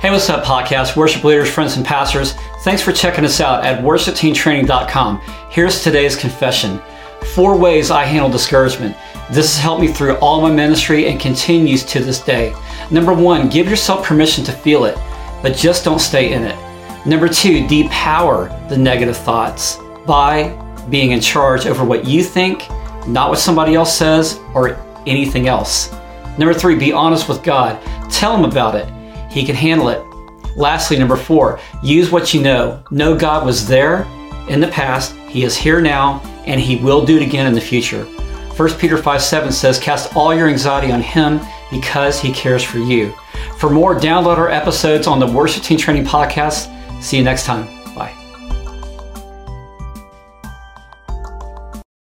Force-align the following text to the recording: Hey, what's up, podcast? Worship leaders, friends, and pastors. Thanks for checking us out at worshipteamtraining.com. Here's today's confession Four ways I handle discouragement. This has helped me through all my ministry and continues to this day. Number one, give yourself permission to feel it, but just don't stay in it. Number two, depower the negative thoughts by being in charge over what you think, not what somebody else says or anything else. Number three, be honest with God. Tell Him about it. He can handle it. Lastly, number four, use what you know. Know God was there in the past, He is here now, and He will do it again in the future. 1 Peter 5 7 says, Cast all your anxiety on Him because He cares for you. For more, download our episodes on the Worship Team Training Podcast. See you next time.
Hey, 0.00 0.12
what's 0.12 0.30
up, 0.30 0.44
podcast? 0.44 0.94
Worship 0.94 1.24
leaders, 1.24 1.50
friends, 1.50 1.76
and 1.76 1.84
pastors. 1.84 2.34
Thanks 2.62 2.80
for 2.80 2.92
checking 2.92 3.24
us 3.24 3.40
out 3.40 3.64
at 3.64 3.82
worshipteamtraining.com. 3.82 5.20
Here's 5.50 5.82
today's 5.82 6.14
confession 6.14 6.80
Four 7.34 7.58
ways 7.58 7.90
I 7.90 8.04
handle 8.04 8.30
discouragement. 8.30 8.96
This 9.28 9.56
has 9.56 9.58
helped 9.60 9.80
me 9.82 9.88
through 9.88 10.14
all 10.18 10.40
my 10.40 10.52
ministry 10.52 11.08
and 11.08 11.18
continues 11.18 11.84
to 11.86 11.98
this 11.98 12.20
day. 12.20 12.54
Number 12.92 13.12
one, 13.12 13.48
give 13.48 13.68
yourself 13.68 14.06
permission 14.06 14.44
to 14.44 14.52
feel 14.52 14.84
it, 14.84 14.96
but 15.42 15.56
just 15.56 15.84
don't 15.84 15.98
stay 15.98 16.32
in 16.32 16.44
it. 16.44 16.56
Number 17.04 17.26
two, 17.26 17.66
depower 17.66 18.68
the 18.68 18.78
negative 18.78 19.16
thoughts 19.16 19.78
by 20.06 20.50
being 20.88 21.10
in 21.10 21.20
charge 21.20 21.66
over 21.66 21.84
what 21.84 22.06
you 22.06 22.22
think, 22.22 22.68
not 23.08 23.30
what 23.30 23.40
somebody 23.40 23.74
else 23.74 23.98
says 23.98 24.38
or 24.54 24.76
anything 25.08 25.48
else. 25.48 25.90
Number 26.38 26.54
three, 26.54 26.76
be 26.76 26.92
honest 26.92 27.28
with 27.28 27.42
God. 27.42 27.82
Tell 28.12 28.36
Him 28.36 28.44
about 28.44 28.76
it. 28.76 28.88
He 29.30 29.44
can 29.44 29.54
handle 29.54 29.88
it. 29.88 30.02
Lastly, 30.56 30.98
number 30.98 31.16
four, 31.16 31.60
use 31.82 32.10
what 32.10 32.34
you 32.34 32.42
know. 32.42 32.82
Know 32.90 33.16
God 33.16 33.46
was 33.46 33.66
there 33.66 34.06
in 34.48 34.60
the 34.60 34.68
past, 34.68 35.14
He 35.28 35.44
is 35.44 35.56
here 35.56 35.80
now, 35.80 36.20
and 36.46 36.60
He 36.60 36.76
will 36.76 37.04
do 37.04 37.16
it 37.16 37.22
again 37.22 37.46
in 37.46 37.52
the 37.52 37.60
future. 37.60 38.04
1 38.04 38.70
Peter 38.74 38.96
5 38.96 39.22
7 39.22 39.52
says, 39.52 39.78
Cast 39.78 40.16
all 40.16 40.34
your 40.34 40.48
anxiety 40.48 40.90
on 40.90 41.00
Him 41.00 41.40
because 41.70 42.18
He 42.18 42.32
cares 42.32 42.64
for 42.64 42.78
you. 42.78 43.14
For 43.58 43.70
more, 43.70 43.94
download 43.94 44.38
our 44.38 44.50
episodes 44.50 45.06
on 45.06 45.20
the 45.20 45.26
Worship 45.26 45.62
Team 45.62 45.78
Training 45.78 46.04
Podcast. 46.04 46.74
See 47.02 47.18
you 47.18 47.24
next 47.24 47.44
time. 47.44 47.77